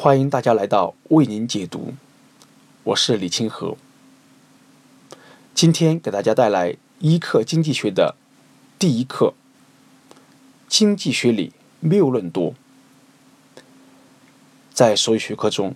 [0.00, 1.92] 欢迎大家来到为您解读，
[2.84, 3.76] 我是李清河。
[5.56, 8.14] 今天给大家带来一课经济学的
[8.78, 9.34] 第一课：
[10.68, 12.54] 经济学里谬论多。
[14.72, 15.74] 在所有学科中，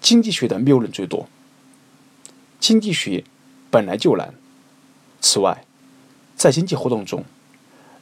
[0.00, 1.28] 经济学的谬论最多。
[2.58, 3.24] 经济学
[3.70, 4.32] 本来就难，
[5.20, 5.66] 此外，
[6.34, 7.26] 在经济活动中，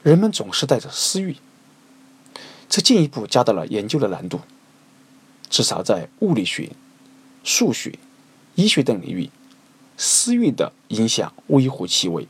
[0.03, 1.35] 人们总是带着私欲，
[2.69, 4.39] 这进一步加大了研究的难度。
[5.49, 6.71] 至少在物理学、
[7.43, 7.97] 数学、
[8.55, 9.29] 医学等领域，
[9.97, 12.27] 私欲的影响微乎其微。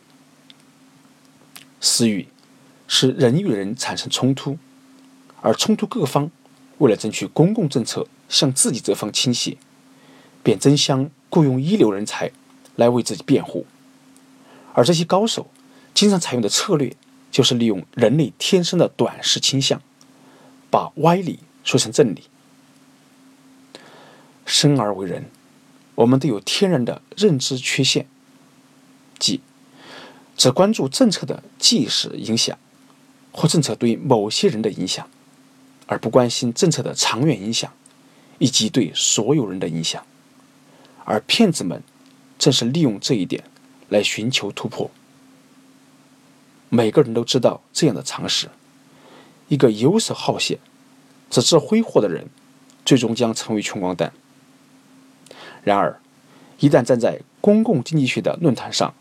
[1.79, 2.27] 私欲
[2.87, 4.57] 使人与人产生冲突，
[5.41, 6.31] 而冲突各方。
[6.79, 9.57] 为了争取公共政策向自己这方倾斜，
[10.43, 12.31] 便争相雇佣一流人才
[12.75, 13.65] 来为自己辩护，
[14.73, 15.49] 而这些高手
[15.95, 16.95] 经常采用的策略
[17.31, 19.81] 就是利用人类天生的短视倾向，
[20.69, 22.25] 把歪理说成正理。
[24.47, 25.29] 生而为人，
[25.93, 28.07] 我们都有天然的认知缺陷，
[29.19, 29.41] 即
[30.35, 32.57] 只关注政策的即时影响，
[33.31, 35.07] 或政策对某些人的影响。
[35.89, 37.71] 而不关心政策的长远影响，
[38.39, 40.05] 以及对所有人的影响，
[41.05, 41.81] 而骗子们
[42.37, 43.45] 正是利用这一点
[43.87, 44.91] 来寻求突破。
[46.67, 48.49] 每个人都知道这样的常识：
[49.47, 50.59] 一个游手好闲、
[51.29, 52.27] 只知挥霍的人，
[52.83, 54.11] 最终将成为穷光蛋。
[55.67, 55.99] 然而，
[56.59, 58.93] 一旦站在公共经济学的论坛上，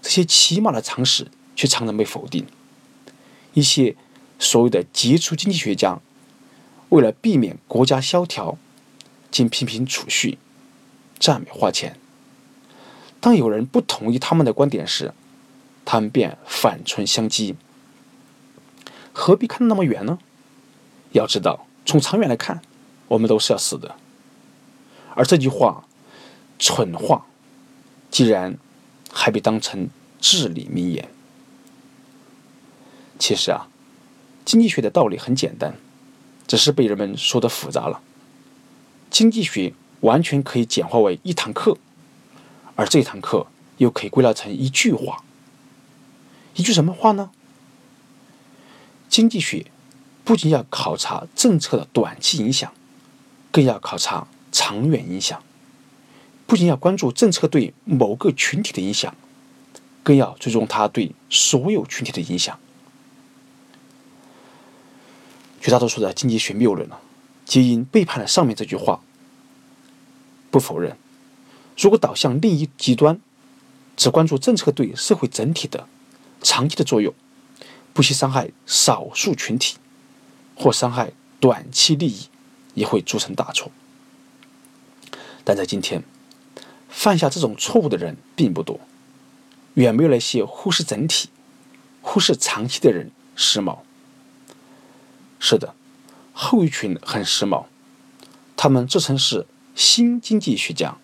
[0.00, 2.46] 这些起码的常识却常常被否定。
[3.52, 3.96] 一些
[4.38, 6.00] 所谓的杰出经济学家。
[6.90, 8.56] 为了避免国家萧条，
[9.30, 10.38] 竟频频储蓄、
[11.18, 11.98] 赞美花钱。
[13.20, 15.12] 当有人不同意他们的观点时，
[15.84, 17.56] 他们便反唇相讥。
[19.12, 20.18] 何必看得那么远呢？
[21.12, 22.62] 要知道，从长远来看，
[23.08, 23.96] 我们都是要死的。
[25.14, 25.87] 而这句话，
[26.58, 27.26] 蠢话，
[28.10, 28.56] 既然
[29.12, 29.88] 还被当成
[30.20, 31.08] 至理名言。
[33.18, 33.68] 其实啊，
[34.44, 35.76] 经济学的道理很简单。
[36.46, 38.00] 只是被人们说的复杂了。
[39.10, 41.76] 经济学完全可以简化为一堂课，
[42.74, 43.46] 而这堂课
[43.76, 45.22] 又可以归纳成一句话。
[46.54, 47.30] 一句什么话呢？
[49.10, 49.66] 经济学
[50.24, 52.72] 不仅要考察政策的短期影响，
[53.52, 55.40] 更要考察长远影响；
[56.48, 59.14] 不仅要关注政策对某个群体的影响，
[60.02, 62.58] 更要追踪它对所有群体的影响。
[65.60, 66.96] 绝大多数的经济学谬论呢，
[67.44, 69.02] 皆因背叛了上面这句话。
[70.50, 70.96] 不否认，
[71.76, 73.20] 如果导向另一极端，
[73.94, 75.86] 只关注政策对社会整体的
[76.40, 77.12] 长期的作用，
[77.92, 79.76] 不惜伤害少数群体
[80.56, 82.28] 或伤害短期利益，
[82.72, 83.70] 也会铸成大错。
[85.44, 86.02] 但在今天，
[86.88, 88.80] 犯下这种错误的人并不多，
[89.74, 91.28] 远没有那些忽视整体、
[92.02, 93.78] 忽视长期的人时髦。
[95.38, 95.74] 是的，
[96.32, 97.66] 后一群很时髦，
[98.56, 100.96] 他们自称是新经济学家，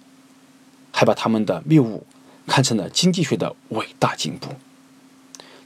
[0.90, 2.06] 还把他们的谬误
[2.46, 4.56] 看成了经济学的伟大进步。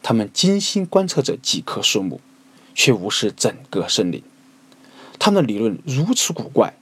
[0.03, 2.21] 他们精心观测着几棵树木，
[2.75, 4.23] 却无视整个森林。
[5.19, 6.75] 他们的理论如此古怪，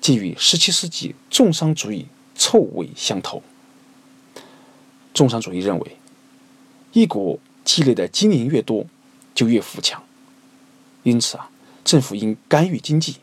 [0.00, 2.06] 基于17世纪重商主义
[2.40, 3.42] 臭味相投。
[5.12, 5.98] 重商主义认为，
[6.94, 8.86] 一国积累的金银越多，
[9.34, 10.02] 就越富强。
[11.02, 11.50] 因此啊，
[11.84, 13.16] 政府应干预经济，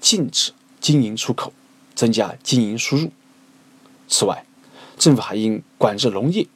[0.00, 1.52] 禁止金银出口，
[1.96, 3.10] 增加金银输入。
[4.06, 4.46] 此外，
[4.96, 6.46] 政府还应管制农业、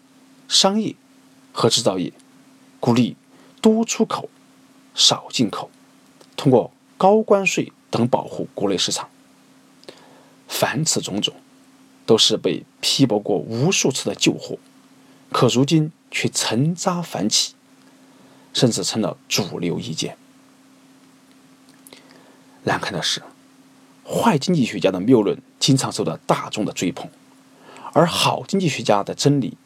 [0.47, 0.95] 商业
[1.53, 2.13] 和制造业，
[2.79, 3.17] 鼓励
[3.61, 4.31] 多出口、
[4.95, 5.69] 少进口，
[6.37, 9.09] 通过高关税等保护国内市场。
[10.47, 11.35] 凡此种种，
[12.07, 14.59] 都是被批驳过无数次的旧货，
[15.31, 17.55] 可如今却成渣繁起，
[18.53, 20.17] 甚至成了主流意见。
[22.65, 23.23] 难看的是，
[24.05, 27.09] 坏经济学家的谬论经常受到大众的追捧，
[27.93, 29.57] 而好经济学家的真理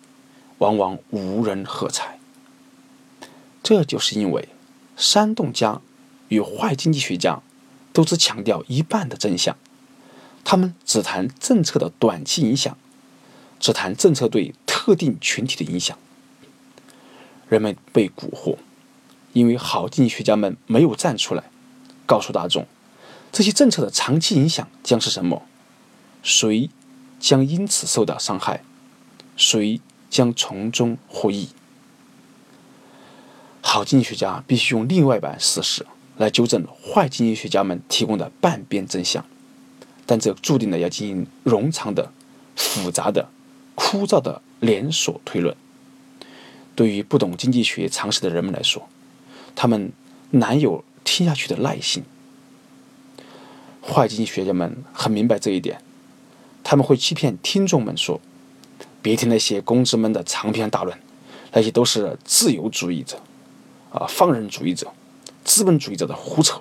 [0.58, 2.18] 往往无人喝彩。
[3.62, 4.48] 这就是因为
[4.96, 5.80] 煽动家
[6.28, 7.40] 与坏经济学家
[7.92, 9.56] 都只强调一半的真相，
[10.50, 12.74] 他们只谈政策的短期影响，
[13.60, 15.98] 只谈政策对特定群体的影响。
[17.50, 18.56] 人们被蛊惑，
[19.34, 21.44] 因为好经济学家们没有站出来
[22.06, 22.66] 告诉大众。
[23.30, 25.42] 这些政策的长期影响将是什么？
[26.22, 26.70] 谁
[27.20, 28.64] 将因此受到伤害？
[29.36, 31.50] 谁将从中获益？
[33.60, 35.84] 好经济学家必须用另外一版事实
[36.16, 39.22] 来纠正坏经济学家们提供的半边真相，
[40.08, 42.10] 但这注定了要进行冗长的、
[42.56, 43.28] 复杂的、
[43.74, 45.54] 枯燥的连锁推论。
[46.74, 48.88] 对于不懂经济学常识的人们来说，
[49.54, 49.92] 他们
[50.30, 52.02] 难有听下去的耐心。
[53.82, 55.82] 坏经济学家们很明白这一点，
[56.64, 58.18] 他们会欺骗听众们说
[59.02, 60.98] ：“别听那些公知们的长篇大论，
[61.52, 63.20] 那些都是自由主义者，
[63.90, 64.90] 啊，放任主义者。”
[65.44, 66.60] 资本主义者的胡扯，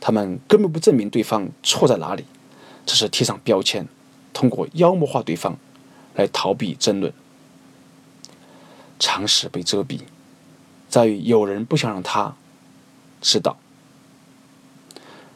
[0.00, 2.24] 他们根本不证明对方错在哪里，
[2.84, 3.86] 只是贴上标签，
[4.32, 5.56] 通过妖魔化对方
[6.14, 7.12] 来逃避争论。
[8.98, 10.00] 常识被遮蔽，
[10.88, 12.36] 在于有人不想让他
[13.20, 13.56] 知道，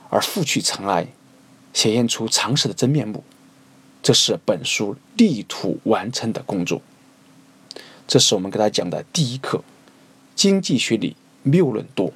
[0.08, 1.08] 而复去尘埃，
[1.72, 3.24] 显现出常识的真面目，
[4.02, 6.80] 这是本书力图完成的工作。
[8.06, 9.64] 这是我们给大家讲的第一课：
[10.36, 12.12] 经济学里谬论多。